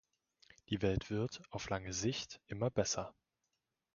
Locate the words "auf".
1.51-1.69